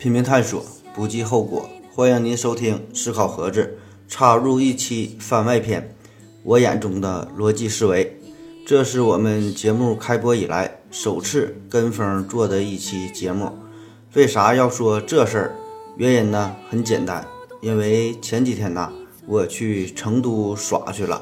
[0.00, 0.64] 拼命探索，
[0.94, 1.68] 不计后果。
[1.94, 3.78] 欢迎您收听《思考盒子》，
[4.10, 5.94] 插入一期番外篇。
[6.42, 8.18] 我眼中的逻辑思维，
[8.66, 13.52] 这是我们节目开播以来首次跟风做的一期节目。
[14.14, 15.56] 为啥要说这事儿？
[15.98, 17.22] 原因呢很简单，
[17.60, 18.90] 因为前几天呐，
[19.26, 21.20] 我去成都耍去了。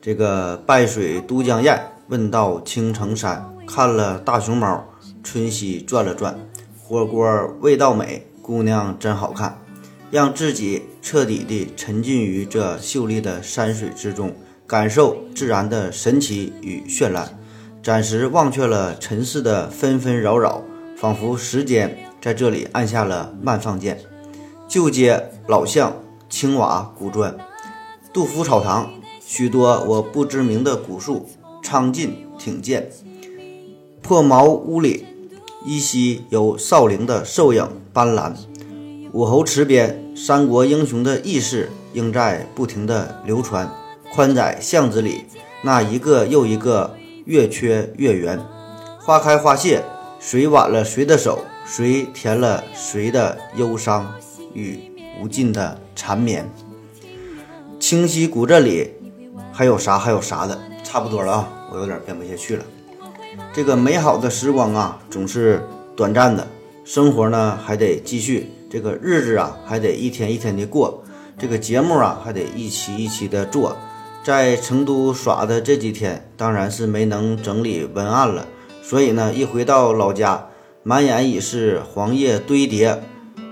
[0.00, 4.84] 这个拜水都江堰，问道青城山，看了大熊猫，
[5.24, 6.38] 春熙转了转。
[6.86, 9.58] 火锅味道美，姑娘真好看，
[10.10, 14.30] 让自己彻底地沉浸于这秀丽的山水之中，
[14.66, 17.38] 感受自然的神奇与绚烂，
[17.82, 20.62] 暂时忘却了尘世的纷纷扰扰，
[20.94, 23.98] 仿佛时间在这里按下了慢放键。
[24.68, 25.90] 旧街老巷，
[26.28, 27.34] 青瓦古砖，
[28.12, 28.92] 杜甫草堂，
[29.24, 31.26] 许多我不知名的古树，
[31.62, 32.90] 苍劲挺健，
[34.02, 35.06] 破茅屋里。
[35.64, 38.34] 依稀有少陵的瘦影斑斓，
[39.12, 43.72] 武侯祠边三国英雄的轶事应在不停的流传。
[44.12, 45.24] 宽窄巷子里，
[45.62, 48.38] 那一个又一个月缺月圆，
[49.00, 49.82] 花开花谢，
[50.20, 54.14] 谁挽了谁的手，谁填了谁的忧伤
[54.52, 54.78] 与
[55.20, 56.48] 无尽的缠绵。
[57.80, 58.92] 清溪古镇里
[59.50, 62.64] 还有啥还有啥的，差不多了啊，我有点编不下去了。
[63.52, 65.62] 这个美好的时光啊，总是
[65.94, 66.46] 短暂的，
[66.84, 71.04] 生活呢还得继续，这个日子啊还得一天一天的过，
[71.38, 73.76] 这个节目啊还得一期一期的做。
[74.24, 78.46] 在成都耍的这几天，当然是没能整理文案了，
[78.82, 80.48] 所以呢，一回到老家，
[80.82, 83.02] 满眼已是黄叶堆叠，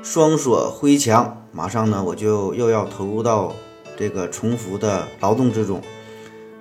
[0.03, 3.55] 双锁灰墙，马上呢我就又要投入到
[3.97, 5.81] 这个重复的劳动之中，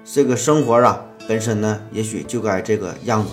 [0.05, 1.05] 这个生活啊。
[1.31, 3.29] 本身呢，也许就该这个样子。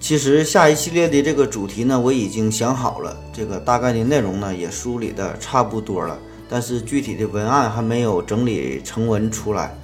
[0.00, 6.18] 其实下一系列的这个主题呢，我已经想好了，这个大概的内容呢也梳理的差不多了，
[6.48, 9.76] 但是具体的文案还没有整理成文出来。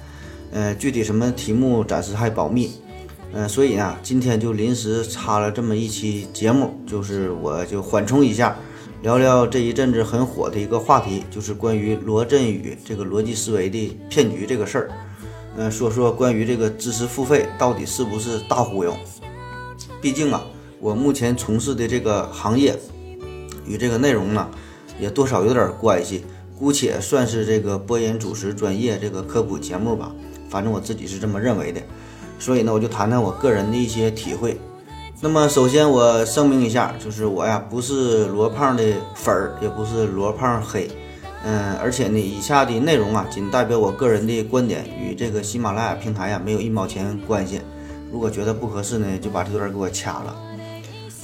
[0.51, 2.71] 呃，具体什么题目暂时还保密。
[3.31, 8.55] 嗯，所以呢，今天就临时插了这么一期节目，就是我就缓冲一下，
[9.03, 14.89] 聊聊这一阵子很火的一个话题，就是关于罗振宇这个逻辑思维的骗局这个事儿。
[15.57, 18.95] 嗯，说说关于这个知识付费到底是不是大忽悠？
[20.01, 20.43] 毕竟啊，
[20.79, 22.77] 我目前从事的这个行业
[23.65, 24.47] 与这个内容呢，
[24.99, 26.23] 也多少有点关系。
[26.57, 30.11] 姑且算是这个播音主持专业这个科普节目吧，
[30.49, 31.81] 反正我自己是这么认为的。
[32.37, 34.59] 所以呢，我就谈谈我个人的一些体会。
[35.21, 38.83] 那么，首先我声明一下，就是我呀不是罗胖的
[39.15, 40.89] 粉儿，也不是罗胖黑。
[41.43, 47.61] 嗯，而且呢，以下的内容啊，仅代表我个人的观点，与这个喜马拉雅平台呀没有一毛钱关系。
[48.11, 50.35] 如果觉得不合适呢，就把这段给我掐了。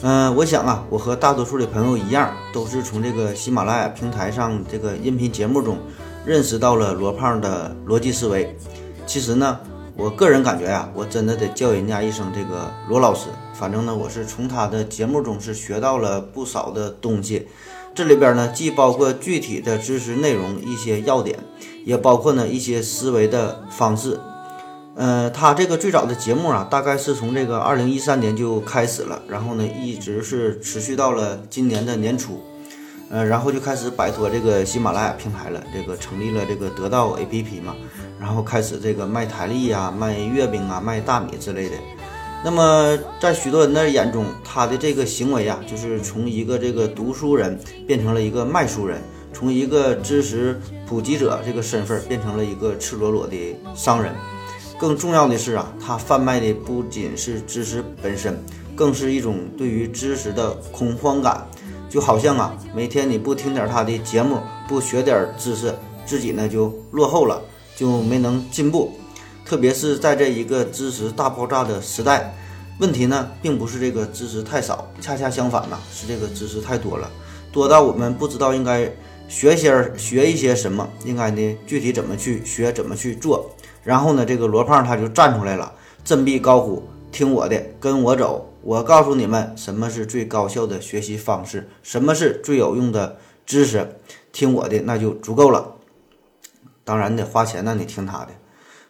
[0.04, 5.78] 嗯，我想啊，我和大多数的朋友一样，都是从这个喜马拉雅平台上这个音频节目中
[6.26, 8.56] 认识到了罗胖的逻辑思维。
[9.06, 9.60] 其实呢，
[9.98, 13.28] 我个人感觉呀，我真的得叫人家一声这个罗老师。
[13.54, 17.48] 反正呢，我是从他的节目中是学到了不少的东西。
[17.96, 21.40] 这里边呢，既包括具体的知识内容一些要点，
[21.86, 24.20] 也包括呢一些思维的方式。
[24.96, 32.44] 呃，他这个最早的节目啊，大概是从这个二零一三年就开始了，然后呢一直是持续到了今年的年初，
[33.10, 37.74] 呃，然后就开始摆脱这个喜马拉雅平台了，这个成立了这个得到 APP 嘛，
[38.20, 41.76] 然后开始这个卖台历呀、卖月饼啊、卖大米之类的。
[42.46, 49.02] 那么，在许多人的眼中，他的这个行为啊，就是从一个这个读书人变成了一个卖书人，
[49.34, 53.36] 从一个知识普及者这个身份变成了一个赤裸裸的
[53.74, 54.14] 商人。
[54.78, 58.40] 更重要的是啊，他贩卖的不仅是知识本身，
[58.76, 61.48] 更是一种对于知识的恐慌感。
[61.90, 64.38] 就好像啊，每天你不听点他的节目，
[64.68, 65.74] 不学点知识，
[66.06, 67.42] 自己呢就落后了，
[67.76, 68.94] 就没能进步。
[69.46, 72.36] 特别是在这一个知识大爆炸的时代，
[72.80, 77.10] 问题呢并不是这个知识太少，恰恰相反呐，是这个知识太多了，
[77.52, 78.92] 多到我们不知道应该
[79.30, 83.50] 学些学一些什么，应该呢具体怎么去学，怎么去做。
[83.82, 85.72] 然后呢，这个罗胖他就站出来了，
[86.04, 86.84] 振臂高呼
[87.14, 93.96] ：“听我的，跟我走，我告诉你们什么是最高效的学习方式，什么是最有用的知识，
[94.34, 95.76] 听我的那就足够了。
[96.84, 98.30] 当然得花钱呢，你听他的。”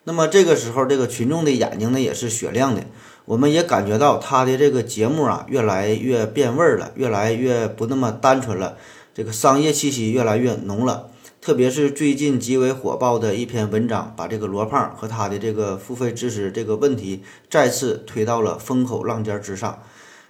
[0.08, 2.84] 那么这个时候，这个群众的眼睛呢也是雪亮的，
[3.26, 8.78] 我们也感觉到他的这个节目啊越来越变味儿了，越来越不那么单纯了，
[9.14, 11.10] 这个商业气息越来越浓了。
[11.42, 19.84] 特别是最近极为火爆的一篇文章，把这个罗胖和他的这个付费知识这个问题再次推到了风口浪尖之上。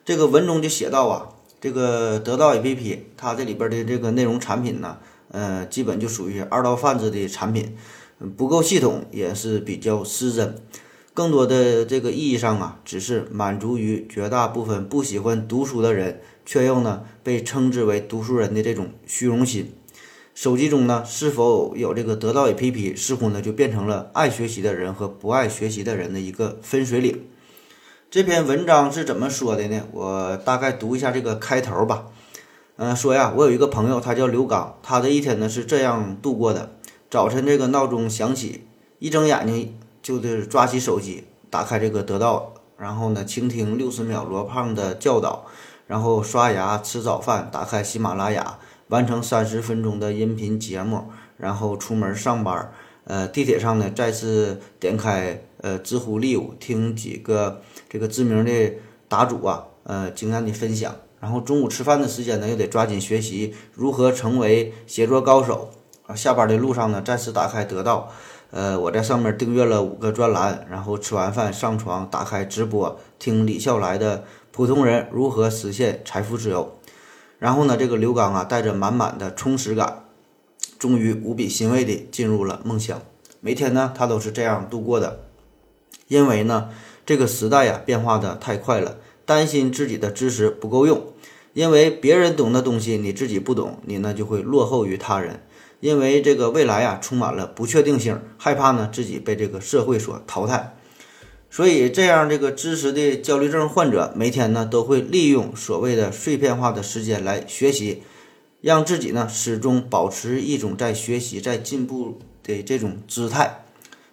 [0.03, 1.29] 这个文中就写到啊，
[1.61, 4.97] 这个得到 APP 它这里边的这个内容产品呢，
[5.31, 7.77] 呃，基本就属于二道贩子的产品，
[8.35, 10.55] 不够系统，也是比较失真。
[11.15, 19.73] 更多的这个意义上啊，只是满足于绝大部分不喜欢读书的人，却又呢被称之为读书人的这种虚荣心。
[20.33, 27.23] 手机中呢是否有这个得到 APP，似乎呢就变成了爱学习的人和不爱学习的人的一个分水岭。
[28.11, 29.83] 这篇文章是怎么说的呢？
[29.93, 32.07] 我大概读一下这个开头吧。
[32.75, 36.75] 嗯，说呀，我有一个朋友，他叫刘刚，他的一天呢是这样度过的：
[37.09, 38.65] 早晨这个闹钟响起，
[38.99, 39.77] 一睁眼睛。
[40.05, 45.47] 就得抓起手机，打开这个得到，然后呢，倾听六十秒罗胖的教导，
[45.87, 48.59] 然后刷牙吃早饭，打开喜马拉雅，
[48.89, 51.05] 完成三十分钟的音频节目，
[51.37, 52.71] 然后出门上班。
[53.05, 58.73] 呃，地铁上呢，再次点开呃知乎 Live，听几个这个知名的
[59.07, 60.95] 答主啊，呃，经验的分享。
[61.19, 65.71] 然后中午吃饭的时间呢，又得抓紧学习如何成为写作高手。
[66.05, 68.11] 啊，下班的路上呢，再次打开得到。
[68.55, 74.19] 呃，我在上面订阅了五个专栏，然后吃完饭上床，打开直播，听李笑来的
[74.53, 76.63] 《普通人如何实现财富自由》。
[77.37, 80.05] 然后呢，这个刘刚啊，带着满满的充实感，
[80.79, 83.01] 终于无比欣慰地进入了梦乡。
[83.41, 85.19] 每天呢，他都是这样度过的。
[86.07, 86.69] 因为呢，
[87.05, 91.05] 这个时代呀，变化的太快了，担心自己的知识不够用，
[91.51, 95.41] 因为别人懂的东西你自己不懂，你呢就会落后于他人。
[95.85, 100.75] 因为这个未来呀充满了不确定性，害怕呢自己被这个社会所淘汰，
[101.51, 108.01] 所以这样这个知识的焦虑症患者每天呢都会利用所谓的碎片化的时间来学习，
[108.61, 113.63] 让自己呢始终保持一种在学习、在进步的这种姿态。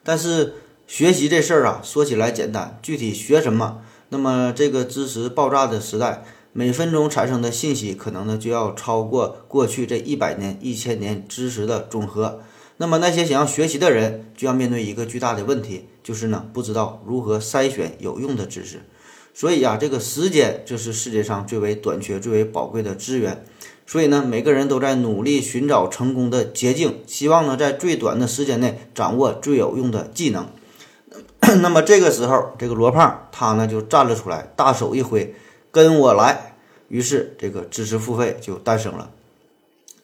[0.03, 0.53] 但是
[0.87, 3.81] 学习这事儿啊说起来简单，具体学什么？
[4.11, 6.23] 那么这个知识爆炸的时代。
[6.55, 12.41] 每分钟产生的信息可能呢就要超过过去这一百年、一千年知识的总和。
[12.77, 18.83] 那么那些想要学习的人就要面对一个巨大的问题，就是呢不知道如何筛选有用的知识。
[19.33, 23.47] 所以呀，这个时间就是世界上最为短缺、最为宝贵的资源。
[23.87, 30.47] 所以呢，每个人都在努力寻找成功的捷径，希望呢在最短的时间内掌握最有用的技能。
[31.63, 35.35] 那么这个时候，这个罗胖他呢就站了出来，大手一挥。
[35.73, 36.55] 跟我来，
[36.89, 39.11] 于是这个知识付费就诞生了。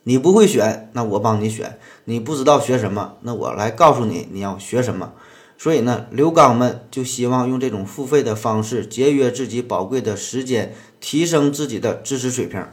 [0.05, 1.77] 你不会选，那我帮你选；
[2.07, 5.13] 你不知道学什么，那我来告诉你你要学什么。
[5.59, 12.67] 所以呢，刘刚们就希望用这种付费的方式节约自己宝贵的时间，提升自己的知识水平。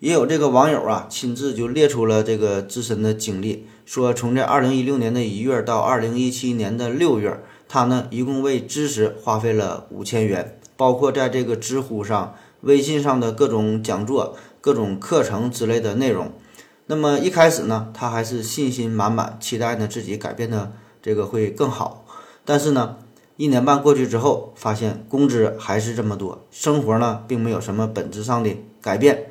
[0.00, 7.40] 也有这个网友啊，亲自就列出了这个自身的经历，说从这二零一六年的一月到二零一七年的六月，
[7.72, 10.58] 他呢一共为知识花费了五千元。
[10.76, 16.32] 包括在这个知乎上、微信上的各种讲座、各种课程之类的内容。
[16.86, 22.04] 那么一开始呢，他还是信心满满，期待呢自己改变的这个会更好。
[22.44, 22.96] 但是呢，
[23.36, 29.30] 一年半过去之后，发现工资还是这么多，生活呢并没有什么本质上的改变，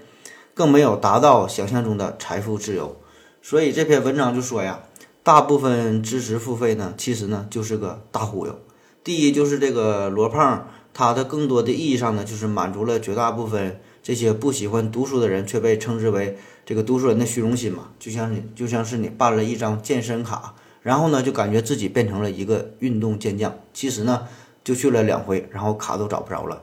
[0.56, 2.96] 更没有达到想象中的财富自由。
[3.42, 4.84] 所以这篇文章就说呀，
[5.24, 8.60] 大部分知识付费呢，其实呢就是个大忽悠。
[9.04, 10.68] 第一就是这个罗胖。
[10.94, 17.92] 他的更多的意义上呢，就是满足了绝大部分这些不喜欢读书的人，却被称之为这个读书人的虚荣心嘛。
[17.98, 24.28] 就像你就像是你办了一张健身卡，然后呢就感觉自己变成了一个运动健将，其实呢
[24.66, 26.62] 就去了两回，然后卡都找不着了。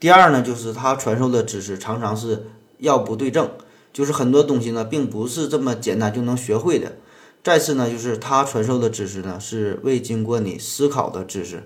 [0.00, 2.48] 第二呢，就是他传授的知识常常是
[2.78, 3.48] 要不对症，
[3.92, 6.96] 就是很多东西呢并不是这么简单就能学会的。
[7.44, 11.64] 再次呢，就是他传授的知识呢是未经过你思考的知识。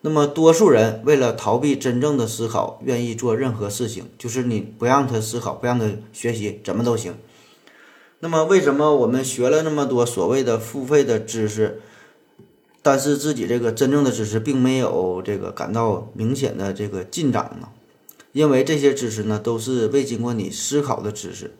[0.00, 7.14] 那么，多数人为了逃避真正的思考，愿意做任何事情，就是你不让他思考，不让他学习，怎么都行。
[8.20, 11.82] 那么，为什么我们学了那么多所谓的付费的知识，
[12.80, 17.68] 但是自己这个真正的知识并没有这个感到明显的这个进展呢？
[18.32, 21.54] 因为这些知识呢，都是未经过你思考的知识。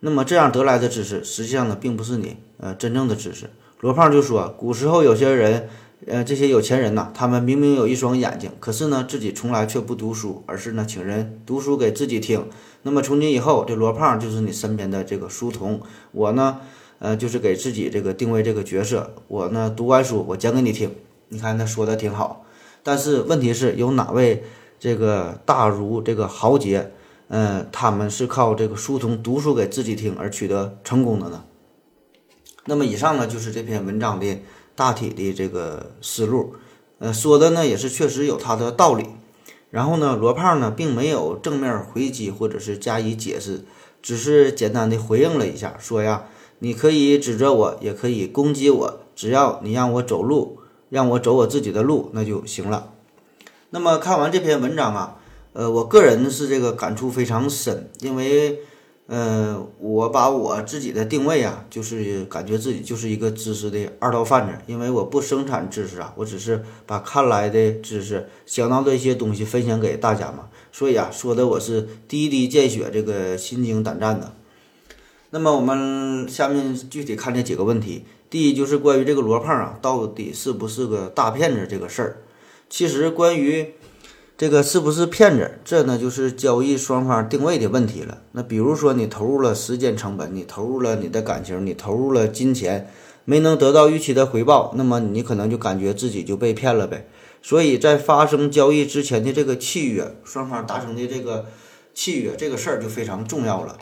[0.00, 3.50] 那么这样得来的知识，实际上呢，并不是你呃真正的知识。
[3.80, 5.68] 罗胖就说，古时候有些人。
[6.06, 12.46] 呃，这些有钱人呐，他们明明有一双眼睛，可是呢，自己从来却不读书，而是呢，请人读书给自己听。
[12.84, 16.60] 那么从今以后，这罗胖就是你身边的这个书童，我呢，
[17.00, 19.12] 呃，就是给自己这个定位这个角色。
[19.28, 20.90] 我呢，读完书，我讲给你听。
[21.28, 22.46] 你看他说的挺好，
[22.82, 24.42] 但是问题是有哪位
[24.78, 26.92] 这个大儒这个豪杰，
[27.30, 31.44] 嗯，他们是靠这个书童读书给自己听而取得成功的呢？
[32.66, 34.38] 那么以上呢，就是这篇文章的。
[34.76, 36.54] 大体的这个思路，
[37.00, 39.04] 呃，说的呢也是确实有它的道理。
[39.68, 43.66] 然后呢，罗胖呢并没有正面回击或者是加以解释，
[44.00, 46.24] 只是简单的回应了一下，说呀，
[46.60, 52.94] 你可以指责我，也可以攻击我，只要你让我走路，让我走我自己的路，那就行了。
[53.68, 55.18] 那么看完这篇文章啊，
[55.52, 58.60] 呃，我个人是这个感触非常深，因为。
[59.12, 74.32] 呃，我把我自己的定位啊，就是感觉自己就是一个知识的二道贩子，因为我不生产知识啊，我只是把看来的知识、想到的一些东西分享给大家嘛，所以啊，说的我是滴滴见血，这个心惊胆战的。
[75.30, 82.16] 那么我们下面具体看这几个问题，第一就是关于这个罗胖啊，到底是不是个大骗子这个事儿，
[82.68, 83.74] 其实关于。
[84.40, 85.58] 这个是不是骗子？
[85.66, 88.22] 这呢就是交易双方定位的问题了。
[88.32, 92.90] 那比如说你投入了时间成本，你投入了你的感情，你投入了金钱，
[93.26, 97.06] 没能得到预期的回报，那么你可能就感觉自己就被骗了呗。
[97.42, 101.44] 所以在发生交易之前的这个契约，双方达成的这个
[101.92, 103.76] 契约，这个事儿就非常重要了。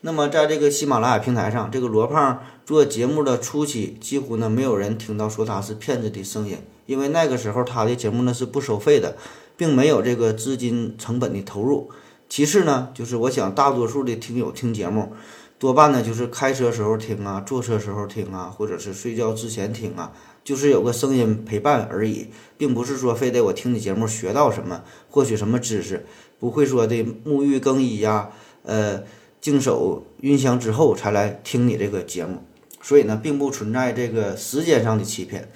[0.00, 9.14] 那么在这个喜马拉雅平台上，这个罗胖做节目的初期，几乎呢没有人听到说他是骗子的声音，因为那个时候他的节目呢是不收费的。
[9.58, 11.90] 并没有这个资金成本的投入。
[12.30, 15.12] 其次呢，就是我想大多数的听友听节目，
[15.58, 20.12] 多半呢就是开车时候听啊，坐车时候听啊，或者是睡觉之前听啊，
[20.44, 26.06] 就是有个声音陪伴而已，并不是说非得我听你节目学到什么，获取什么知识，
[26.38, 28.30] 不会说的沐浴更衣呀，
[28.62, 29.02] 呃，
[29.40, 32.44] 净手熏香之后才来听你这个节目。
[32.80, 35.50] 所以呢，并不存在这个时间上的欺骗。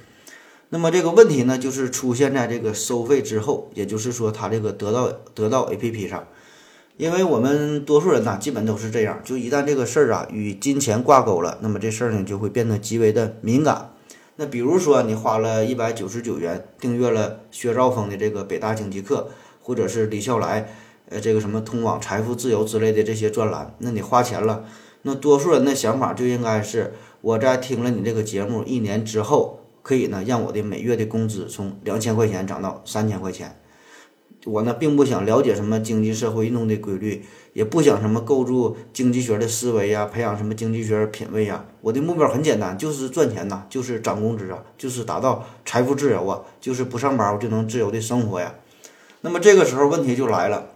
[0.75, 6.27] 那么这个问题呢，就是出现在这个收费之后，也就是说，它这个得到得到 APP 上，
[6.97, 13.91] 因为我们多数人呢，基本都是这样，就一旦这个事儿啊与金钱挂钩了，那么这事儿呢就会变得极为的敏感。
[14.37, 19.29] 那比如说，你花了一百九十九元订阅了薛兆丰的这个北大经济课，
[19.61, 20.73] 或者是李笑来，
[21.11, 24.65] 呃，这个什么通往财富自由之类的这些专栏，那你花钱了，
[25.03, 29.59] 那多数人的想法就应该是，我在听了你这个节目一年之后。
[29.83, 33.59] 可以呢，让我的每月的工资从两千块钱涨到三千块钱。
[34.45, 41.65] 我呢，并不想了解什么经济社会运动的规律，也不想什么构筑经济学的思维呀，培养什么经济学品味呀。
[41.81, 48.57] 我的目标很简单，就是赚钱呐，就是涨工资啊，就是达到财富自由啊，就是不上班我就能自由的生活呀。
[49.21, 50.71] 那么这个时候问题就来了，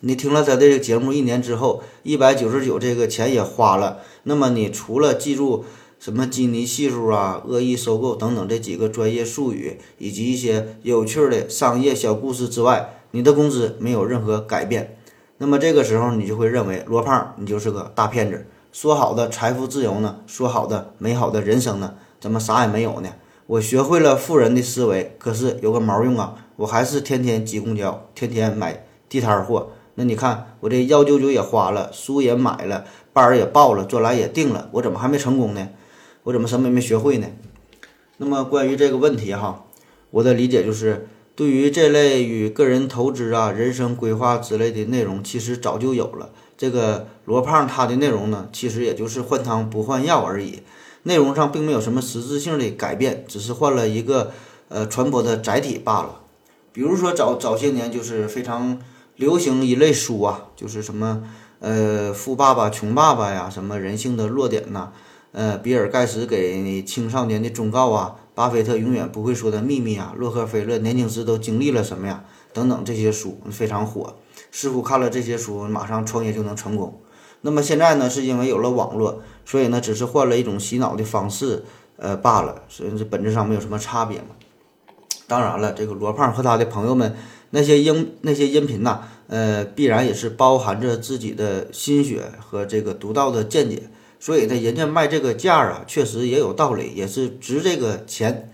[0.00, 5.64] 你听了他这个节目一年之后，一百九十九这个钱也花了，那么你除了记住。
[5.98, 14.96] 什么基尼系数啊、恶意收购等等这几个专业术语，以及一些有趣的商业小故事之外，你的工资没有任何改变。
[15.38, 18.46] 那么这个时候，你就会认为罗胖你就是个大骗子。
[18.72, 20.16] 说好的财富自由呢？
[20.26, 21.94] 说好的美好的人生呢？
[22.20, 23.08] 怎么啥也没有呢？
[23.46, 26.34] 我学会了富人的思维，可是有个毛用啊！
[26.56, 29.70] 我还是天天挤公交，天天买地摊货。
[29.94, 35.68] 那你看，我这幺九九也花了，书也买了，班儿也报了，专栏也定了，我怎么还没成功呢？
[36.26, 37.28] 我怎么什么也没学会呢？
[38.16, 39.64] 那么关于这个问题哈，
[40.10, 41.06] 我的理解就是，
[41.36, 46.30] 对于这类与个人投资啊、人生规划之类的内容，其实早就有了。
[46.58, 50.62] 这个罗胖他的内容呢，其实也就是换汤不换药而已，
[51.04, 54.32] 内容上并没有什么实质性的改变，只是换了一个
[54.68, 56.22] 呃传播的载体罢了。
[56.72, 58.80] 比如说早早些年就是非常
[59.14, 61.22] 流行一类书啊，就是什么
[61.60, 64.90] 呃富爸爸穷爸爸呀，什么人性的弱点呐。
[65.36, 72.24] 呃，比尔盖茨给青少年的忠告啊，巴菲特永远不会说的秘密啊，洛克菲勒年轻时都经历了什么呀？
[72.54, 74.16] 等等这些书非常火，
[74.50, 77.02] 似乎看了这些书马上创业就能成功。
[77.42, 81.64] 那么现在呢，是因为有了网络，所以呢，只是换了一种洗脑的方式，
[81.98, 84.28] 呃罢了，所以这本质上没有什么差别嘛。
[85.28, 87.14] 当然了，这个罗胖和他的朋友们
[87.50, 93.90] 那些音那些音频呐，呃，必然也是包含着自己的心血和这个独到的见解。
[94.18, 98.50] 所以呢，人家卖这个价啊，确实也有道理，也是值这个钱。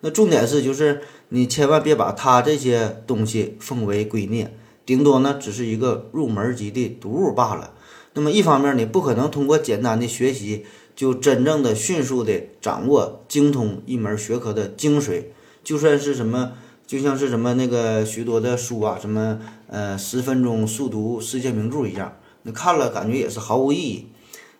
[0.00, 4.48] 那重点是，就是你千万别把他这些东西奉为圭臬，
[4.84, 7.74] 顶多呢只是一个入门级的读物罢了。
[8.14, 10.66] 那么一方面，你不可能通过简单的学习
[10.96, 15.26] 就真正的迅速的掌握精通一门学科的精髓。
[15.62, 16.52] 就算是什么，
[16.86, 19.38] 就像是什么那个许多的书啊，什么
[19.68, 24.08] 呃十分钟速读世界名著一样，你看了感觉也是毫无意义。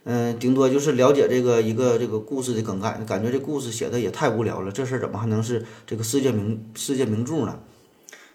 [0.05, 7.61] 嗯，顶多就是了解这个一个这个故事的梗概，感觉这故事写的也太无聊了，这事儿怎么还能是这个世界名世界名著呢？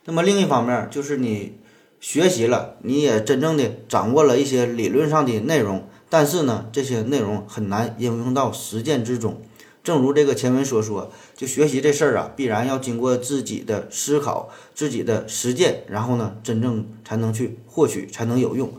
[0.06, 1.58] 那么另一方面，就是你
[2.00, 9.42] 学习了，你也真正的掌握了一些理论上的内容，但是呢，这些内容很难应用到实践之中。
[9.84, 18.72] 正如这个前文所说，就学习这事儿啊，必然要经过自己的思考、自己的实践，然后呢，真正才能去获取，才能有用。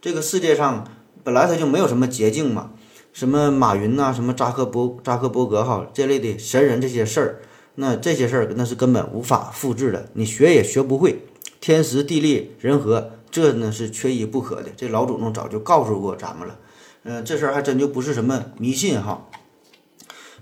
[0.00, 0.86] 这个世界上
[1.24, 2.70] 本来它就没有什么捷径嘛，
[3.12, 7.40] 什么马云呐，什么扎克伯扎克伯格哈这类的神人这些事儿，
[7.76, 11.24] 那这些事儿那是根本无法复制的，你学也学不会。
[11.60, 14.70] 天时地利人和，这呢是缺一不可的。
[14.76, 16.58] 这老祖宗早就告诉过咱们了。
[17.02, 19.26] 嗯，这事儿还真就不是什么迷信哈。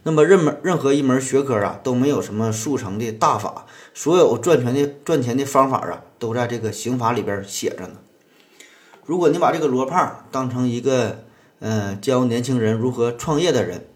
[0.03, 7.95] 那么任门任何一门学科啊，都没有什么速成的大法，所有赚钱的赚钱的方法啊，都在这个刑法里边写着呢。
[9.07, 11.23] 如果你把这个罗胖当成一个
[11.61, 13.87] 嗯教年轻人如何创业的人，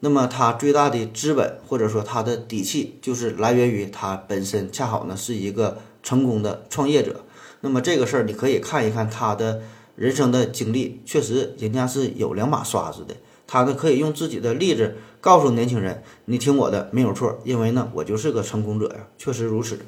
[0.00, 7.22] 那么他最大的资本或者说他的底气，就是来源于他本身恰好呢是一个成功的创业者。
[7.62, 9.62] 那么这个事儿你可以看一看他的
[9.96, 13.16] 人生的经历，确实人家是有两把刷子的。
[13.46, 19.78] 他呢可以用自己的例子告诉年轻人：“你听我的，没有错，因为呢，我就是个成功者呀，确实如此。”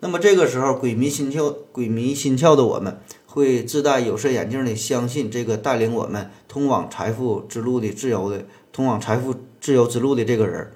[0.00, 2.98] 那么这个时候，鬼迷心窍、鬼迷心窍的我们，
[3.36, 10.72] 会自带有色眼镜的相信这个带领我们通往财富之路的自由的、通往财富自由之路的这个人。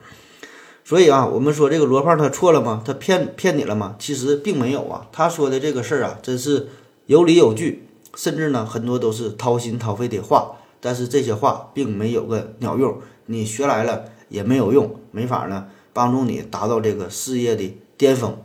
[0.85, 2.83] 所以啊，我们说这个罗胖他错了吗？
[2.85, 3.97] 他骗骗你了吗？
[3.99, 6.69] 其实并没有啊，他说的这个事儿啊，真是
[7.07, 10.59] 有理有据，甚至呢，很多都是掏心掏肺的话。
[10.83, 18.37] 但是这些话并没有个鸟用，你学来了也没有用，没法呢帮助你达到这个事业的巅峰。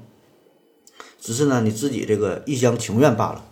[1.19, 3.43] 只是呢你自己这个一厢情愿罢了。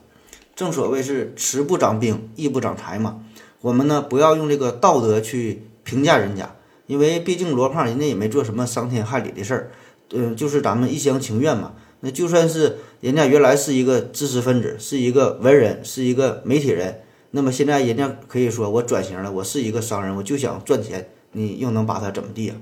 [0.56, 3.24] 正所谓是慈不长兵，义不长财嘛。
[3.62, 6.56] 我们呢不要用这个道德去评价人家，
[6.86, 9.72] 因为毕竟罗胖人家也没做什么伤天害理的事儿，
[10.12, 11.74] 嗯，就是咱们一厢情愿嘛。
[12.02, 17.02] 那就算是人家原来是一个知识分子，是一个文人，是一个媒体人。
[17.32, 22.58] 那么现在人家可以说我转型了，我是一个商人，我就想赚钱，你又能把他怎么地啊？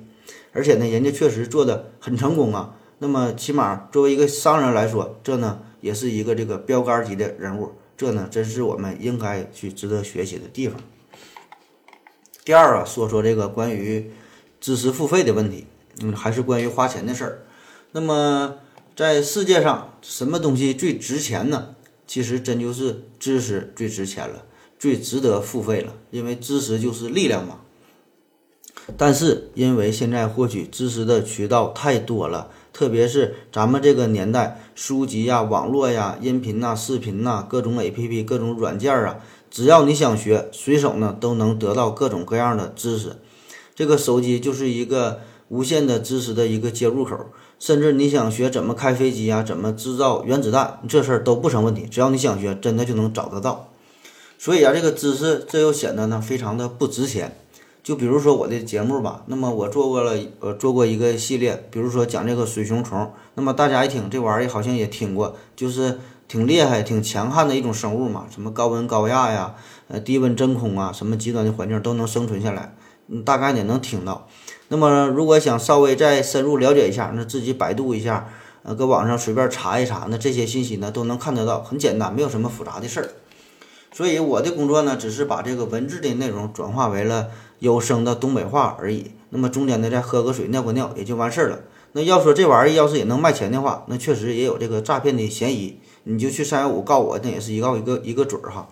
[0.53, 2.75] 而且呢，人家确实做的很成功啊。
[2.99, 10.81] 那么起码作为一个商人来说，这呢也是一个这个标杆级的人物，这呢真是我们应该去值得学习的地方。
[12.43, 14.11] 第二啊，说说这个关于
[14.59, 15.67] 知识付费的问题，
[16.01, 17.45] 嗯，还是关于花钱的事儿。
[17.91, 18.55] 那么
[18.95, 21.75] 在世界上，什么东西最值钱呢？
[22.07, 24.45] 其实真就是知识最值钱了。
[24.79, 27.59] 最值得付费了，因为知识就是力量嘛。
[28.97, 39.17] 但是因为现在获取知识的渠道太多了，特别是咱们这个年代，书籍呀、网络呀、音频呐、视频呐、各种 APP、各种软件啊，
[39.49, 43.17] 只要你想学，随手呢都能得到各种各样的知识。
[43.75, 47.17] 这个手机就是一个无限的知识的一个接入口，
[47.59, 53.69] 甚至你想学怎么开飞机呀、怎么制造原子弹，这事儿都不成问题，只要你想学，真的就能找得到。
[54.37, 57.35] 所以啊，这个知识这又显得呢非常的不值钱。
[57.83, 63.11] 就比如说我的节目吧，那么我做过了，呃，做过一个系列，比如说讲这个水熊虫。
[63.33, 69.55] 那么大家一听这玩意儿好像也听过，就是挺厉害、挺强悍的一种生物嘛，什么高温高压呀，
[69.89, 72.75] 呃，低温真空啊，什么极端的环境都能生存下来，
[73.07, 74.27] 嗯，大概也能听到。
[74.67, 78.29] 那么如果想稍微再深入了解一下，那自己百度一下，
[78.61, 83.09] 呃，搁网上随便查一查，那这些信息呢都能看得到，很简单，没有什么复杂的事儿。
[83.93, 87.27] 所以我的工作呢，只是把这个文字的内容转化为了
[87.61, 89.11] 有声的东北话而已。
[89.29, 91.59] 那么中间呢，再喝个水、尿个尿也就完事儿了。
[91.93, 95.77] 那要说这玩意儿要是也能卖钱的话，那确实也有这个诈骗的嫌疑。
[96.05, 98.67] 你就去三幺五告我，那也是一告一个一个准儿哈。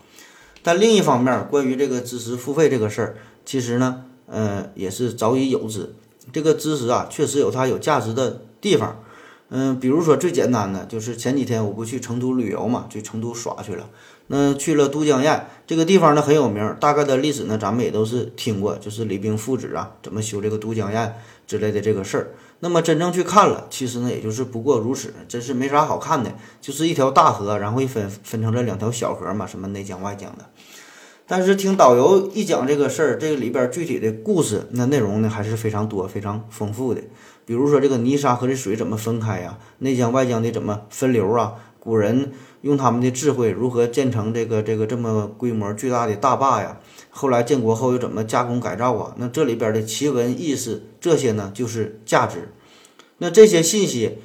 [0.64, 5.94] 但另一方面，关于这个知识付费这个事儿，其实呢，呃，也是早已有之。
[6.34, 9.04] 这个知识啊，确实有它有价值的地方。
[9.52, 13.90] 嗯，比如说最简单的，就是前几天我不去成都旅游嘛，去成都耍去了。
[14.32, 21.14] 那去了都江堰这个地方呢很有名，大概的历史呢咱们也都是听过，就是李冰父子啊怎么修这个都江堰
[21.48, 22.28] 之类的这个事儿。
[22.60, 30.46] 那么真正去看了，其实呢也就是不过如此，真是没啥好看的，就是一条大河，然后一分分成了两条小河嘛，什么内江外江的。
[31.26, 37.02] 但是听导游一讲这个事儿，这个里边具体的故事那内容呢还是非常多、非常丰富的。
[37.46, 39.58] 比如说这个泥沙和这水怎么分开呀？
[39.80, 41.54] 内江外江的怎么分流啊？
[41.80, 42.32] 古人。
[42.62, 46.80] 用他们的智慧如何建成这个这个这么规模巨大的大坝呀？
[47.10, 49.16] 后来建国后又怎么加工改造啊？
[49.18, 52.52] 那这里边的奇闻异事，这些呢就是价值。
[53.18, 54.18] 那这些信息，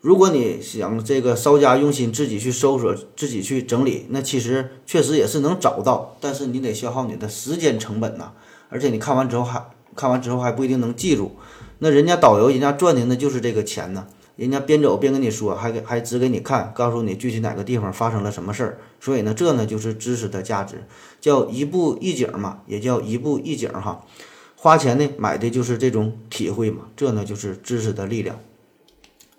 [0.00, 8.32] 如果你想这个稍加用心，自己去搜索，自己去整理，那其实确实也是能找到，但是你得消耗你的时间成本呐。
[8.68, 11.36] 而且你看完之后还看完之后还不一定能记住。
[11.78, 14.06] 那人家导游人家赚的那就是这个钱呢。
[14.38, 18.78] 人家边走边跟你说，还给还指给你看，告诉你具体哪个地方发生了什么事儿。
[19.00, 20.84] 所以呢，这呢就是知识的价值，
[21.20, 24.06] 叫一步一景嘛，也叫一步一景哈。
[24.54, 28.38] 花钱呢买的就是这种体会嘛，这呢就是知识的力量。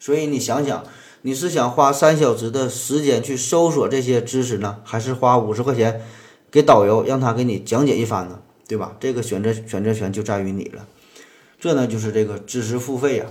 [0.02, 0.84] 所以你想想，
[1.22, 6.02] 你是想花三小时的时间去搜索这些知识呢，还是花五十块钱
[6.52, 8.42] 给导游让他给你讲解一番呢？
[8.68, 8.98] 对吧？
[9.00, 10.86] 这个选择选择权就在于你了。
[11.58, 13.26] 这呢就是这个知识付费呀。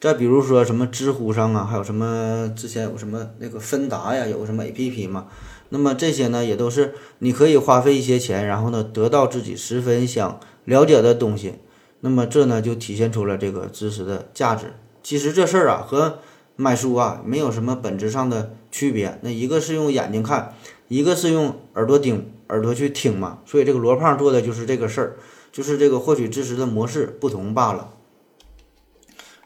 [0.00, 5.26] 再比如说什么知乎上啊，还有什么之前有什么那个芬达呀，有什么 A P P 嘛。
[5.68, 11.56] 那么这些呢也都是你可以花费一些钱，然后呢得到自己十分想了解的东西。
[12.00, 14.72] 那么这呢就体现出了这个知识的价值。
[15.02, 16.20] 其实这事儿啊和
[16.56, 19.18] 买书啊没有什么本质上的区别。
[19.20, 20.54] 那一个是用眼睛看，
[20.88, 23.40] 一个是用耳朵听，耳朵去听嘛。
[23.44, 25.16] 所以这个罗胖做的就是这个事儿，
[25.52, 27.92] 就是这个获取知识的模式不同罢了。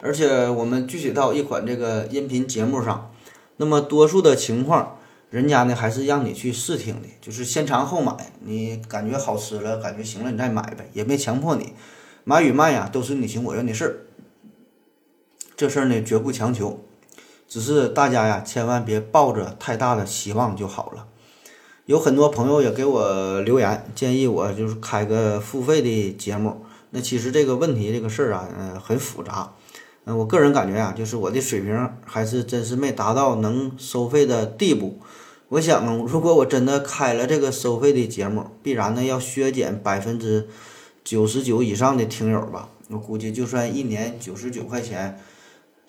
[0.05, 3.11] 而且我们具体到一款这个音频节目上，
[3.57, 4.99] 那么多数的情况，
[5.31, 8.31] 人家呢还是让你去试听的，就是先尝后买。
[8.41, 11.73] 你感觉好吃了，感觉行了，你再买呗，也没强迫你。
[12.23, 13.95] 买与卖呀，都是你情我愿的事儿。
[15.57, 16.85] 这事儿呢，绝不强求，
[17.47, 21.07] 只是大家呀，千万别抱着太大的希望就好了。
[21.87, 26.63] 有很多朋友也给我留言，建议我就是开个付费的节目。
[26.91, 29.53] 那其实这个问题这个事儿啊，嗯，很复杂。
[30.05, 34.99] 嗯，我个人感觉啊，就是我的水平还是真是没达到能收费的地步。
[35.49, 40.47] 我想，如果我真的开了这个收费的节目，必然呢要削减百分之
[41.03, 42.69] 九十九以上的听友吧。
[42.89, 45.19] 我估计，就算一年九十九块钱。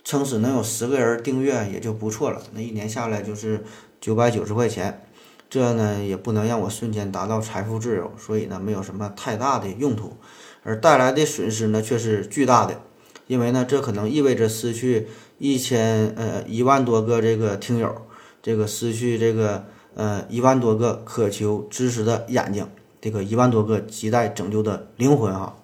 [0.09, 3.65] 撑死能有十个人订阅也就不错了，那一年下来就是
[4.01, 5.03] 九百九十块钱，
[5.51, 10.17] 这呢也不能让我瞬间达到财富自由，所以呢没有什么太大的用途，
[10.63, 12.81] 而带来的损失呢却是巨大的，
[13.27, 15.09] 因为呢这可能意味着失去
[15.39, 17.95] 一千呃一万多个这个听友，
[18.43, 22.69] 这个失去这个呃一万多个渴求知识的眼睛，
[23.01, 25.57] 这个一万多个亟待拯救的灵魂哈。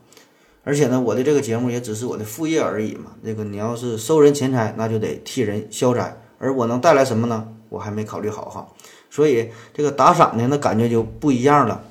[0.64, 3.12] 而且呢，我的这个节目也只是我的副业而已嘛。
[3.24, 6.20] 这个你要是收人钱财，那就得替人消灾。
[6.38, 7.48] 而我能带来什么呢？
[7.68, 8.68] 我还没考虑好哈。
[9.10, 11.82] 所以这个打赏呢，那感觉就不一样了。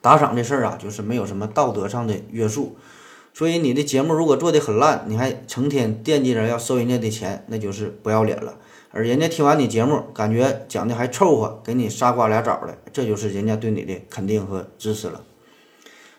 [0.00, 2.76] 打赏这事儿啊，就是没有什么道德上的约束。
[3.32, 8.56] 所以你的节目如果做的很烂，你还成天惦记着要收人家的钱，那就是不要脸了。
[8.90, 15.22] 而人家听完你节目，感觉讲的还凑合，给你仨瓜俩枣的，这就是人家对你的肯定和支持了。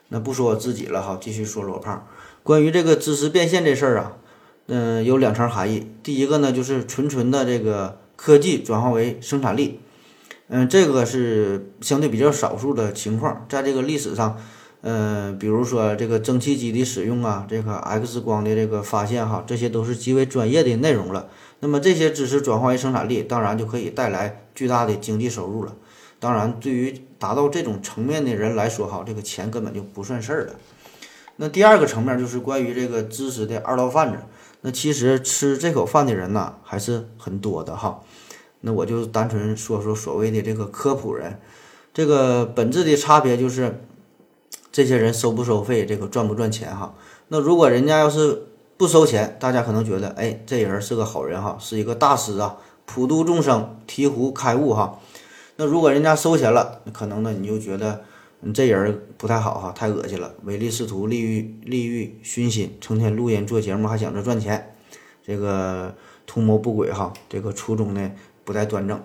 [0.08, 2.08] 那不说我自己了哈，继续说罗胖。
[2.44, 4.18] 关于这个知识变现这事儿啊，
[4.68, 5.92] 嗯，有两层含义。
[6.02, 9.80] 第一个呢，就是纯纯的这个科技转化为生产力，
[10.48, 13.46] 嗯，这个是相对比较少数的情况。
[13.50, 14.38] 在这个历史上，
[14.82, 21.28] 嗯，比如说这个蒸汽机的使用啊，这个 X 光的这个发现哈，这些都是极为专业的内容了。
[21.60, 25.76] 那么这些知识转化为生产力，当然就可以带来巨大的经济收入了。
[26.20, 30.54] 当然，对于达到这种层面的人来说，哈，这个钱根本就不算事儿了。
[31.38, 34.18] 那第二个层面就是关于这个知识的二道贩子。
[34.62, 38.02] 那其实吃这口饭的人呢，还是很多的哈。
[38.62, 41.40] 那我就单纯说说所谓的这个科普人，
[41.94, 43.84] 这个本质的差别就是，
[44.72, 46.96] 这些人收不收费，这个赚不赚钱哈。
[47.28, 55.00] 那如果人家要是不收钱，大家可能觉得，哎，这人是个好人哈，是一个大师啊，普度众生，醍醐开悟哈。
[55.58, 58.02] 那如果人家收钱了，可能呢你就觉得
[58.40, 64.76] 你这人不太好哈，太恶心了，唯利是图，利欲利欲熏心，成天录音做节目还想着赚钱，
[65.24, 65.94] 这个
[66.26, 68.12] 图谋不轨哈，这个初衷呢
[68.44, 69.00] 不太端正。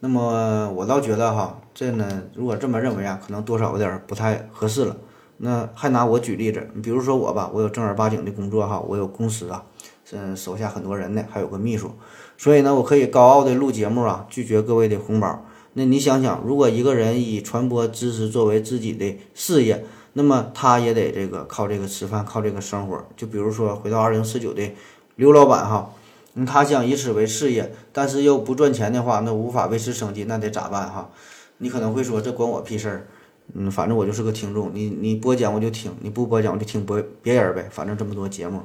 [0.00, 4.96] 那么我倒觉得哈，这呢如果这么认为啊，可能多少有点不太合适了。
[5.36, 9.62] 那还拿我举例子，你比如说我吧，我有正儿八经的工作哈，我有公司啊，
[10.12, 11.90] 嗯，手下很多人呢，还有个秘书，
[12.38, 15.44] 所以呢，我可以高傲的录节目啊，拒绝各位的红包。
[15.74, 19.84] 那你想想，如果一个人以传播知识作为自己的事业，
[20.14, 23.04] 那么他也得这个靠这个吃饭，靠这个生活。
[23.14, 24.72] 就比如说回到二零四九的
[25.16, 25.90] 刘老板哈，
[26.32, 31.10] 嗯，他想以此为事业，但是又不赚钱的话，那无法维持生计，那得咋办哈？
[31.58, 33.06] 你可能会说这关我屁事儿，
[33.54, 38.62] 嗯，反正我就是个听众，你你播讲我就听，你不播讲我就听播别人呗，反正这么多节目，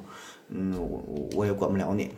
[0.50, 1.04] 嗯，我
[1.36, 2.12] 我也管不了你。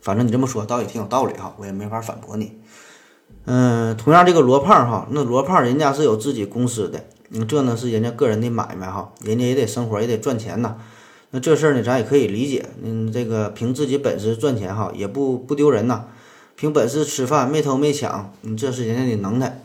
[0.00, 2.58] 反正你这么说倒也挺有道理哈，我也没法反驳你。
[3.46, 10.76] 嗯，同样这个罗胖哈，那罗胖人家是有自己公司的，嗯，这呢是人家个人的买卖哈，人家也得生活，也得赚钱呐。
[11.30, 16.04] 那这事儿呢，咱也可以理解，嗯，这个凭自己本事赚钱哈，也不不丢人呐。
[16.56, 19.60] 凭本事吃饭，没偷没抢，嗯，这是人家的能耐。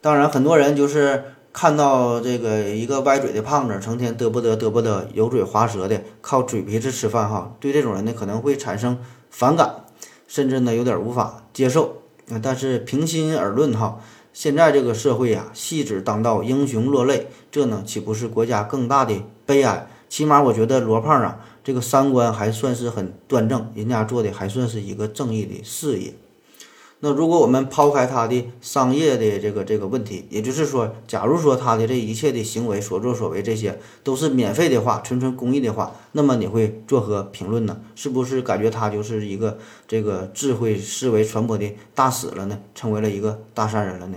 [0.00, 8.98] 当然，很多人就是看到这个一个歪嘴的胖子，成天嘚不嘚嘚不嘚，油嘴滑舌的，靠嘴皮子吃饭哈，对这种人呢可能会产生
[9.30, 9.84] 反感，
[10.26, 12.02] 甚至呢有点无法接受。
[12.42, 14.00] 但是平心而论哈，
[14.32, 19.86] 现在这个社会呀，戏子当道，英雄落泪，这呢岂不是国家更大的悲哀。
[20.08, 26.12] 起码我觉得罗胖啊，这个三观还算是很端正，人家做的还算是一个正义的事业。
[27.00, 37.78] 那如果我们抛开他的商业的这个这个问题，也就是说，假如说他的这一切的行为所作所为这些都是免费的话，纯纯公益的话，那么你会作何评论呢？
[37.94, 42.58] 是不是感觉他就是一个这个智慧思维传播的大使了呢？
[42.74, 44.16] 成为了一个大善人了呢？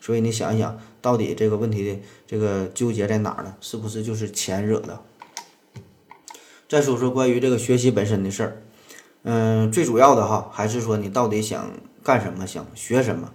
[0.00, 3.54] 所以你想一想，到底这个问题的这个纠结在哪儿呢？
[3.60, 5.00] 是不是就是钱惹的？
[6.68, 8.62] 再说说关于这个学习本身的事儿，
[9.22, 11.70] 嗯，最主要的哈，还是说你到底想。
[12.00, 13.30] 干什么想学什么？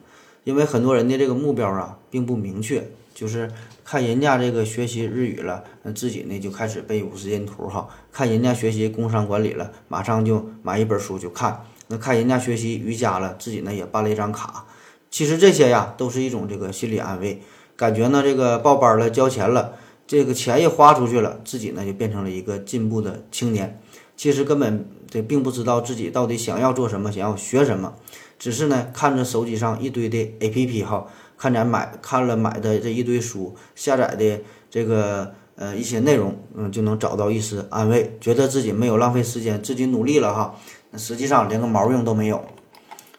[0.45, 3.51] 因为很多人的这个目标啊并不明确，就是
[3.85, 14.65] 看人家这个学习日语了，那自己呢就开始背五十音图哈；看人家学习工商管理了，马上就买一本书就看；那看人家学习瑜伽了，自己呢也办了一张卡。
[15.11, 17.43] 其实这些呀都是一种这个心理安慰，
[17.75, 19.77] 感觉呢这个报班了交钱了，
[20.13, 23.81] 这个钱也花出去了，自己呢就变成了一个进步的青年。
[24.15, 27.95] 其实根本这并不知道自己到底想要做什么，想要学什么。
[28.37, 40.53] 只是呢，看着手机上一堆的 A P P 哈，看咱买看了买的这一堆书，下载的这个呃一些内容，嗯，就能找到一丝安慰，觉得自己没有浪费时间，自己努力了哈。
[40.91, 42.45] 那实际上连个毛用都没有。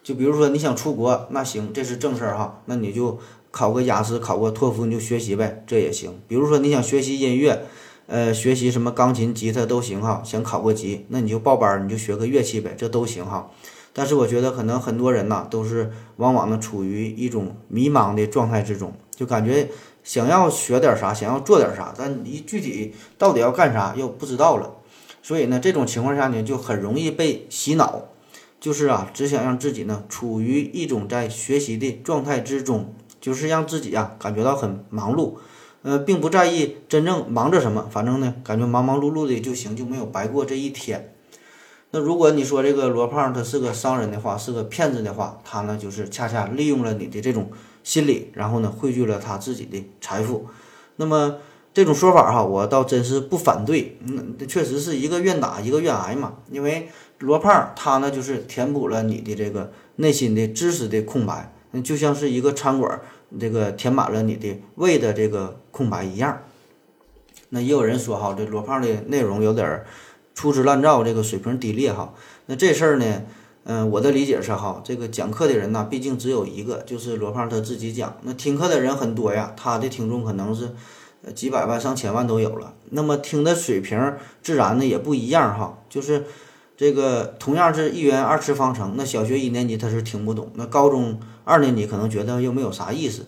[0.05, 3.19] 就比如说你想出国，那行，这是正事儿哈，那你就
[3.55, 6.19] 考个雅思，考个托福，你就学习呗，这也行。
[6.27, 7.63] 比如说你想学习音乐，
[8.09, 13.49] 呃，学习什么钢琴、吉他都行哈，想考个级，那你就报班，你就学个乐器呗，这都行哈。
[13.93, 19.69] 但是我觉得可能很多人呐，都是往往呢处于一种迷茫的状态之中，就感觉
[20.03, 24.69] 想要学点啥，想要做点啥，但你具体到底要干啥又不知道了。
[25.23, 28.03] 所以呢，这种情况下呢，就很容易被洗脑，
[28.59, 32.93] 就是啊，只想让自己呢处于一种在学习的状态之中，
[33.25, 35.37] 就是让自己啊感觉到很忙碌，
[35.81, 41.15] 呃，并不在意真正忙着什么，反正呢感觉忙忙碌碌的就行，就没有白过这一天。
[41.93, 47.51] 那如果你说这个罗胖他是个商人的话，是个骗子的话，他呢就是恰恰利用了你的这种
[47.83, 50.47] 心理，然后呢汇聚了他自己的财富。
[50.97, 51.37] 那么
[51.73, 53.97] 这种说法哈，我倒真是不反对。
[54.07, 56.35] 嗯，确实是一个愿打一个愿挨嘛。
[56.51, 63.01] 因为罗胖他呢就是填补了你的这个内心的知识的空白，就像是一个餐馆
[63.41, 66.43] 这个填满了你的胃的这个空白一样。
[67.49, 69.85] 那也有人说哈，这罗胖的内容有点。
[70.37, 72.13] 粗制滥造，这个水平低劣哈。
[72.47, 73.23] 那这事儿呢，
[73.63, 78.17] 嗯，我的理解是哈，这个讲课的人呢，毕竟只有一个，就是罗胖他自己讲。
[78.23, 80.75] 那听课的人很多呀，他的听众可能是
[81.37, 82.75] 几百万、上千万都有了。
[82.91, 85.79] 那么听的水平自然呢也不一样哈。
[85.89, 86.25] 就是
[86.77, 93.27] 这个同样是一元二次方程，那小学一年级他是听不懂，那高中二年级可能觉得又没有啥意思。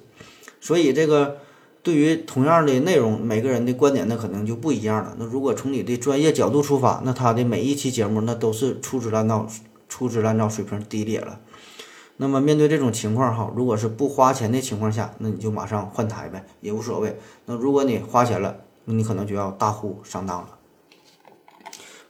[0.60, 1.38] 所以这个。
[1.86, 5.14] 对于同样的内容，每个人的观点那可能就不一样了。
[5.20, 9.46] 那如果从你的专业角度出发，那他的每一期节目那都是粗制滥造、
[9.88, 11.38] 粗制滥造、水平低劣了。
[12.16, 17.16] 那么面对这种情况哈，如果是不花钱的情况下，那你就马上换台呗，也无所谓。
[17.44, 20.58] 那如果你花钱了，你可能就要大呼上当了。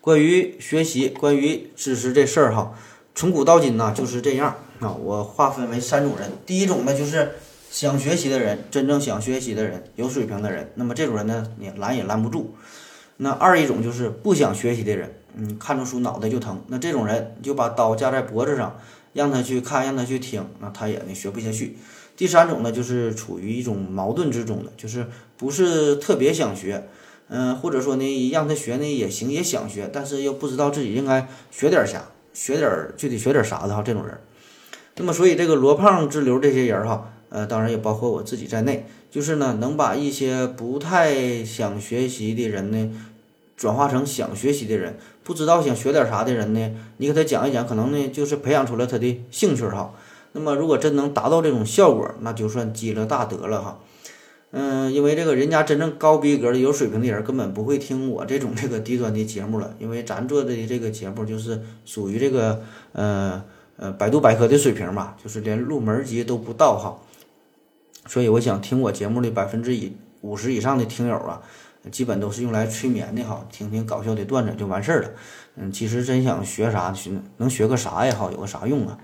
[0.00, 2.72] 关于学习、关于知识这事儿哈，
[3.14, 4.92] 从古到今呢就是这样啊。
[4.92, 7.32] 我划分为三种人，第一种呢就是。
[7.68, 12.54] 想学习的人，真正想学习的人，有水平的人，那么这种人呢，你拦也拦不住。
[13.18, 18.78] 那二一种就是不想学习的人，嗯，看着书脑袋就疼，那这种人就把刀架在脖子上，
[19.12, 21.76] 让他去看，让他去听，那他也呢学不下去。
[22.16, 26.88] 第三种呢，就是处于一种矛盾之中的，就是不是特别想学，
[27.28, 34.18] 嗯，或者说呢，让他学呢也行，也想学，但是又不知道自己应该学点啥，学点具体学点啥的哈，这种人。
[34.96, 37.12] 那么所以这个罗胖之流这些人哈。
[37.28, 42.92] 呃，当然也包括我自己在内，就是呢，能把一些不太想学习的人呢，
[43.56, 49.92] 转化成想学习的人，不知道想学点啥的人呢，你给他讲一讲，可能呢就是培养出来他的兴趣哈。
[50.32, 53.80] 那么如果真能达到这种效果，那就算积了大德了哈。
[54.52, 63.42] 嗯，因为这个人家真正高逼格的有水平的人，根本不会听我这种这个低端的节目了，因为咱做的这个节目就是属于这个呃
[63.76, 66.96] 呃百度百科的水平吧，就是连入门级都不到哈。
[68.06, 71.42] 所以我想听我节目的百分之以五十以上的听友啊，
[71.90, 75.10] 基本都是用来催眠的哈，听听搞笑的段子就完事儿了。
[75.56, 78.98] 嗯，其实真想学啥，学能学个啥也好，有个啥用啊？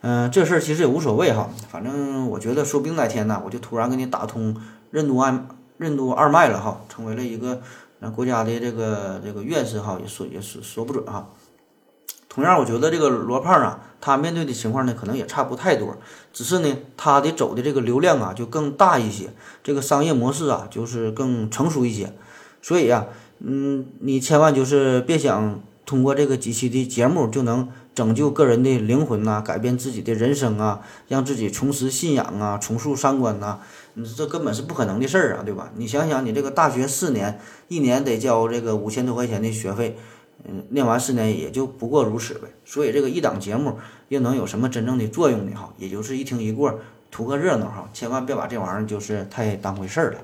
[0.00, 4.56] 嗯，这事儿其实也无所谓哈，反正我觉得说不定哪天呢，我就突然给你打通
[4.90, 7.60] 任督二任督二脉了哈，成为了一个
[7.98, 11.30] 那国家的这个这个院士哈，也说也说说不准哈。
[12.28, 15.96] 同样，我觉得这个罗胖啊，他面对的情况呢，可能也差不太多，
[16.32, 19.30] 只是呢，他的走的这个流量啊，就更大一些，
[19.62, 22.12] 这个商业模式啊，就是更成熟一些。
[22.62, 23.06] 所以呀，
[23.40, 33.58] 嗯，你千万就是别想通过这个几期的节目就能拯救个人的灵魂呐，改变自己的人生啊，让自己重拾信仰啊，重塑三观呐，
[33.94, 35.72] 你这根本是不可能的事儿啊，对吧？
[35.76, 39.96] 你想想，你这个大学四年，一年得交这个五千多块钱的学费。
[40.44, 42.48] 嗯，念完四年也就不过如此呗。
[42.64, 43.76] 所以这个一档节目
[44.08, 45.56] 又能有什么真正的作用呢？
[45.56, 46.78] 哈，也就是一听一过，
[47.10, 47.90] 图个热闹哈。
[47.92, 50.18] 千万别把这玩意儿就是太当回事儿了。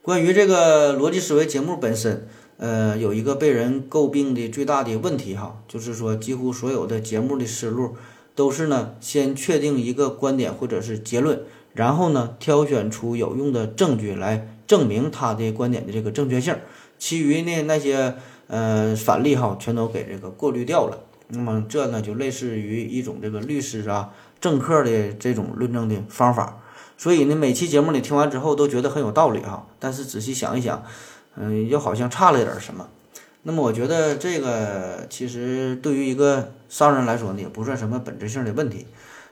[0.00, 7.96] 关于这个逻辑思维节目本身，呃，有一个被人诟病的最大的问题哈，就是说几乎所有的节目的思路
[8.34, 11.42] 都是呢，先确定一个观点或者是结论，
[11.74, 16.56] 然后呢，挑选出有用的证据来证明他的观点的这个正确性，
[16.98, 18.16] 其余呢那些。
[18.46, 20.98] 呃，反例哈，全都给这个过滤掉了。
[21.28, 26.60] 那么这呢，就类似于一种这个律师啊、政客的这种论证的方法。
[26.98, 30.82] 所以呢，每期节目你听完之后都觉得很有道理哈，但是仔细想一想，
[31.36, 32.86] 嗯，又好像差了点什么。
[33.42, 38.86] 那么我觉得这个其实对于一个商人来说呢，也不算什么本质性的问题。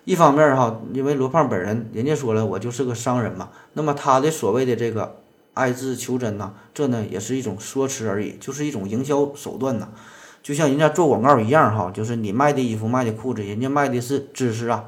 [0.04, 3.50] 一方面哈，因为罗胖本人人家说了，我就是个商人嘛。
[3.74, 5.16] 那么他的所谓的这个。
[5.54, 9.88] 爱自求真呐，这呢也是一种说辞而已，就是一种营销手段呐，
[10.42, 14.84] 就像人家做广告一样哈，就是你卖的衣服、卖的裤子，人家卖的是知识啊。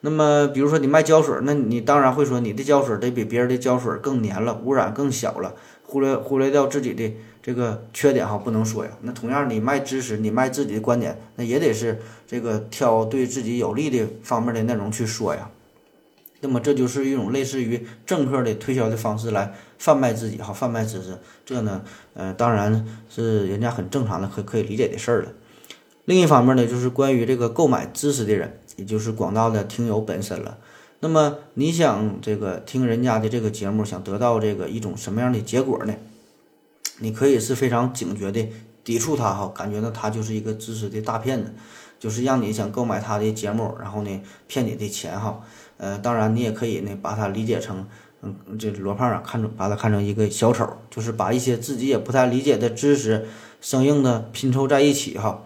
[0.00, 5.54] 那么比如说你卖胶水，那你当然会说你的胶水得比别人的胶水更粘了，污染更小了，
[5.86, 7.10] 忽略忽略掉自己的
[7.42, 8.90] 这个缺点哈，不能说呀。
[9.00, 15.50] 那同样你卖知识，你卖自己的观点，那也得是这个挑对自己有利的方面的内容去说呀。
[16.46, 21.80] 那么这就是一种类似于政客的推销的方式来贩卖自己哈，贩卖知识，这呢，
[22.12, 25.32] 呃，当然是人家很正常的可可以理解的事儿了。
[26.04, 30.58] 另一方面呢，就是关于这个购买知识的人，也就是广大的听友本身了。
[31.00, 35.94] 那么你想这个听人家的这个节目，想得到这个一种什么样的结果呢？
[36.98, 38.46] 你可以是非常警觉的
[38.84, 41.54] 抵触他哈，感觉到他就是一个知识的大骗子，
[41.98, 45.40] 就是让你想购买他的节目，然后呢骗你的钱哈。
[45.76, 47.86] 呃，当然，你也可以呢，把它理解成，
[48.22, 53.26] 嗯，这罗胖啊，看成把它看成一个小丑，就是把一些自己也不太理解的知识
[53.60, 55.44] 生硬的拼凑在一起哈。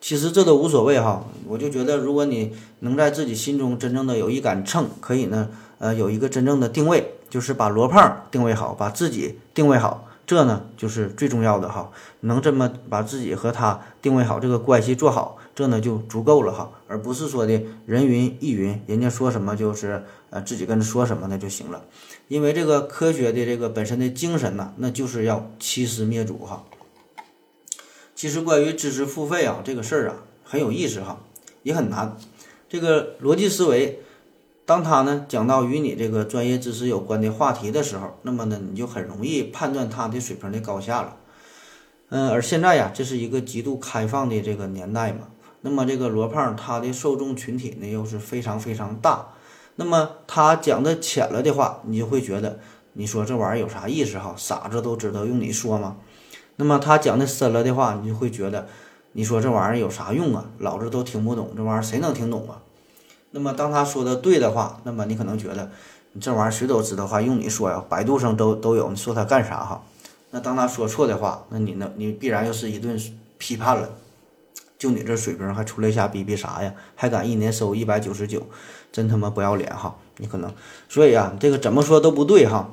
[0.00, 10.06] 其实这都无所谓哈，我就觉得，如果你能在自己心中真正的有一杆秤，可以呢，呃，有一个真正的定位，就是把罗胖定位好，把自己定位好。
[10.26, 21.84] 这呢，就是最重要的哈，能这么把自己和他定位好，这个关系做好，这呢就足够了哈，而不是说的人云亦云，人家说什么就是呃自己跟着说什么呢就行了。
[22.28, 26.64] 因为这个科学的这个本身的精神呢，那就是要欺师灭祖哈。
[28.14, 31.20] 其实关于知识付费啊这个事儿啊很有意思哈，
[31.62, 32.16] 也很难。
[32.70, 34.00] 这个逻辑思维。
[34.66, 41.16] 当他呢讲到与你这个专业知识有关的话题的时候，那么呢你就很容易判断他的水平的高下了。
[42.10, 45.28] 嗯，而现在呀，这是一个极度开放的这个年代嘛。
[45.62, 49.28] 那么这个罗胖他的受众群体呢又是非常非常大。
[49.76, 52.58] 那么他讲的浅了的话，你就会觉得
[52.94, 54.34] 你说这玩意儿有啥意思哈？
[54.36, 55.96] 傻子都知道用你说吗？
[56.56, 58.66] 那么他讲的深了的话，你就会觉得
[59.12, 60.44] 你说这玩意儿有啥用啊？
[60.58, 62.60] 老子都听不懂，这玩意儿谁能听懂啊？
[63.30, 65.70] 那么，当他说的对的话，那么你可能觉得
[66.12, 69.82] 你这玩意儿谁都知道话，用你说呀，百度上都都有，你说他干啥哈？
[70.32, 71.90] 那当他说错的话，那你呢？
[71.96, 73.00] 你必然又是一顿
[73.38, 73.88] 批判了。
[74.80, 76.72] 就你这水平，还出来瞎逼逼啥呀？
[76.96, 78.42] 还敢一年收一百九十九，
[78.90, 79.94] 真他妈不要脸哈！
[80.16, 80.50] 你可能，
[80.88, 82.70] 所以啊，这个怎么说都不对哈。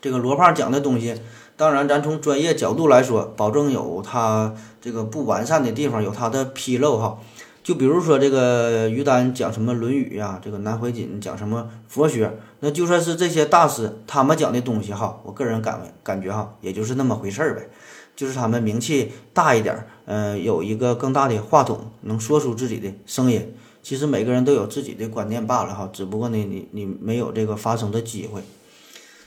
[0.00, 1.14] 这个罗胖讲的东西，
[1.56, 7.20] 当然咱从专业角度来说，保证有他这个不完善的地方，有他的纰漏哈。
[7.62, 17.70] 就比如说这个于丹讲什么《论语》呀，这个南怀瑾讲什么佛学，那就算是这些大师他们讲的东西哈，我个人感感觉哈，也就是那么回事儿呗，
[18.14, 23.54] 就是他们名气大一点儿，嗯，有一个更大的话筒，能说出自己的声音。
[23.82, 28.42] 其实每个人都有自己的观念罢了哈，只不过呢，你你没有这个发声的机会。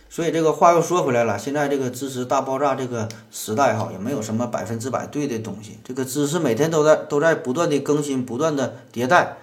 [0.09, 5.77] 所以这个话又说回来了，现在这个知识大爆炸这个时代哈，也没有什么百分之百对的东西。
[5.83, 9.37] 这个知识每天都在都在不断的更新，不断的迭代。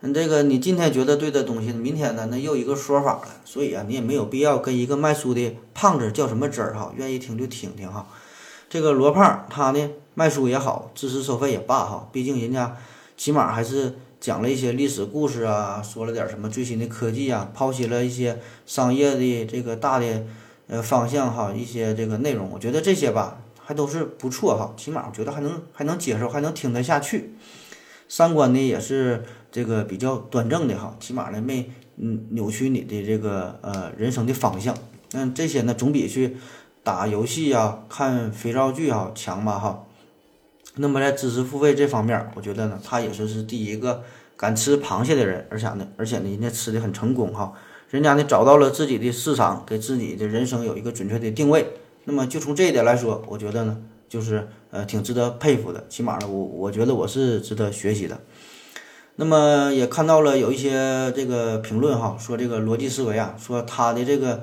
[0.00, 3.28] 嗯，这个你今天觉得对的东西，明天呢那又一个说法了。
[3.44, 8.08] 所以啊，你也没有必要跟一个卖书的胖子较什么真儿哈，愿意听就听听哈。
[8.68, 12.76] 这个罗胖他呢卖书也好，知识收费也罢哈，毕竟人家
[13.16, 13.94] 起码还是。
[14.18, 20.24] 讲了一些历史故事啊，说了点什么最新的科技啊，剖析了一些商业的这个大的
[20.68, 27.34] 呃方向哈，一些这个内容，我觉得这些吧还都是不错哈，起码我觉得还能还能接受，还能听得下去。
[28.08, 34.74] 三观呢也是这个比较端正的哈，起码呢没嗯扭曲你的这个呃人生的方向。
[35.12, 36.38] 那这些呢总比去
[36.82, 39.85] 打游戏啊、看肥皂剧啊强吧哈。
[40.78, 44.02] 那么在知识付费这方面，我觉得呢，他也是是第一个
[44.36, 47.54] 敢吃螃蟹的人，而且呢，而且呢，人家吃的很成功哈，
[47.88, 51.66] 人家呢找到了自己的市场，给自己的人生有一个准确的定位。
[52.04, 58.20] 那么就从这一点来说，我觉得呢，就是呃挺值得佩服的，起码呢，我我觉得我是值得学习的。
[59.16, 64.42] 那么也看到了有一些这个评论哈，说这个逻辑思维啊，说他的这个。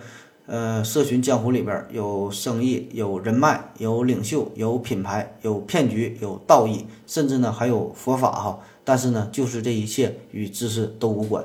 [0.53, 8.59] 呃，社群江湖里边有生意，有人脉，有领袖，有品牌，有骗局，有道义，甚至呢还有佛法哈。
[8.83, 11.43] 但是呢，就是这一切与知识都无关。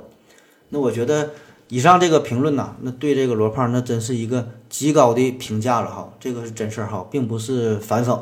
[0.68, 1.30] 那我觉得
[1.68, 6.12] 以上这个评论呐，那对这个罗胖那真是一个极高的评价了哈。
[6.20, 8.20] 这个是真事儿哈，并不是反讽。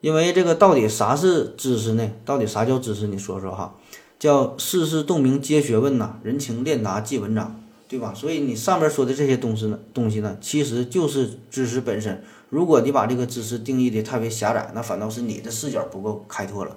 [0.00, 2.10] 因为这个到底啥是知识呢？
[2.24, 3.06] 到底啥叫知识？
[3.06, 3.74] 你说说哈。
[4.18, 7.61] 叫世事洞明皆学问呐，人情练达即文章。
[7.92, 8.14] 对吧？
[8.14, 12.24] 所以你上面说的这些东西呢，东西呢，其实就是知识本身。
[12.48, 16.74] 如果你把这个知识定义的太为狭窄，那反倒是你的视角不够开拓了。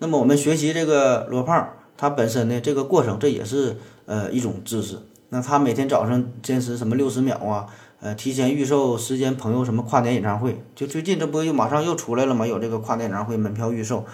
[0.00, 4.98] 那么我们学习这个罗胖，他本身的这个过程，这也是呃一种知识。
[5.28, 7.66] 那他每天早上坚持什么六十秒啊，
[8.00, 12.44] 呃，提前预售时间朋友什么跨年演唱会，就最近这不又马上又出来了吗？
[12.44, 14.04] 有这个跨年演唱会门票预售。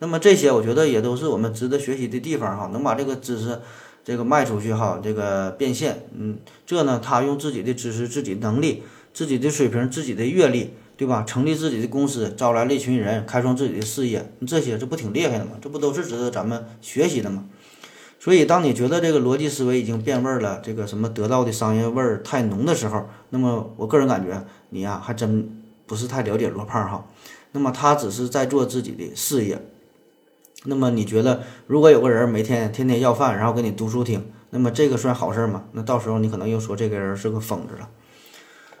[0.00, 3.58] 那么这些我觉得也都是我们值得学习的地方哈，能把这个知识。
[4.04, 6.36] 这个卖出去哈，这个变现，嗯，
[6.66, 8.82] 这呢，他用自己的知识、自己能力、
[9.14, 11.24] 自己的水平、自己的阅历，对吧？
[11.26, 15.52] 成立自己的公司，招来了一群人，开创自己的事业，这些这不挺厉害的吗？
[15.60, 17.46] 这不都是值得咱们学习的吗？
[18.20, 25.48] 所以，当你觉得这个逻辑思维已经变味儿了，这个什么得到的商业味儿太浓的时候，那么我个人感觉你呀，还真
[25.86, 27.06] 不是太了解罗胖哈。
[27.52, 29.60] 那么他只是在做自己的事业。
[30.64, 35.64] 那么你觉得，如果有个人每天天天要饭，然后给你读书听，那么这个算好事吗？
[35.72, 37.88] 那到时候你可能又说这个人是个疯子了。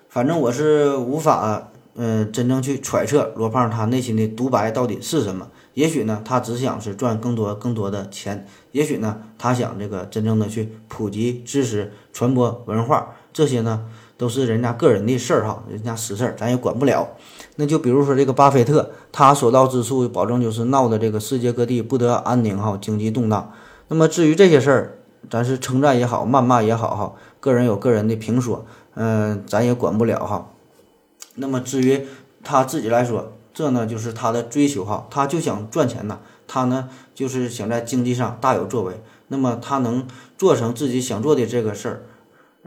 [0.08, 5.48] 反正我是无法，嗯，真正去揣测罗胖他内心的独白到底是什么。
[5.74, 8.38] 也许呢，他只想是赚更多更多的钱；
[8.72, 13.86] 也许呢，他想这个真正的去普及知识、传播文化，这些呢。
[14.16, 17.16] 都是人家个人的事儿哈，人家私事儿咱也管不了。
[17.56, 23.52] 那就比如说这个巴菲特，他所到之处，保证就是闹的这个世界各地不得安宁哈，经济动荡。
[23.88, 24.98] 那么至于这些事儿，
[25.30, 30.50] 咱是称赞也好，谩骂也好哈，个人有个人的评说，嗯，咱也管不了哈。
[31.36, 32.06] 那么至于
[32.42, 39.00] 他自己来说，这呢就是他的追求哈，他就想赚钱呐，他呢就是想在经济上大有作为。
[39.28, 42.02] 那么他能做成自己想做的这个事儿。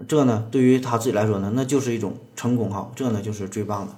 [0.08, 3.94] 这呢，对于他自己来说呢，那就是一种成功哈，这呢就是最棒的。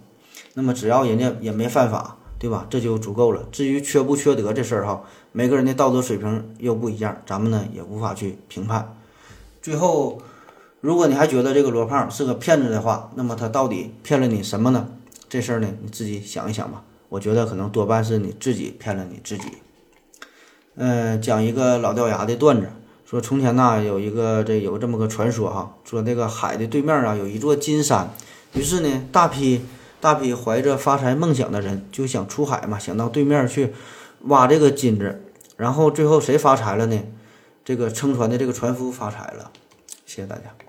[0.53, 2.65] 那么只要人家也没犯法，对吧？
[2.69, 3.43] 这就足够了。
[3.51, 8.95] 至于缺不缺德这事儿哈，每个人的道德水平又不一样，咱们呢也无法去评判。
[9.61, 10.21] 最后，
[10.81, 14.87] 如果你还觉得这个罗胖是个骗子的话，那么他到底骗了你什么呢？
[15.29, 16.83] 这事儿呢，你自己想一想吧。
[17.09, 19.43] 我觉得可能多半是你自己骗了你自己。
[20.75, 22.69] 嗯，讲一个老掉牙的段子。
[23.05, 28.13] 说从前呐，有一个这有这么个传说哈，说那个海的对面啊有一座金山，
[28.53, 29.61] 于是呢，大批
[30.01, 33.73] 大批怀着发财梦想的人就想出海嘛，想到对面去
[34.21, 35.21] 挖这个金子，
[35.57, 36.99] 然后最后谁发财了呢？
[37.65, 39.51] 这个撑船的这个船夫发财了。
[40.05, 40.68] 谢谢大家。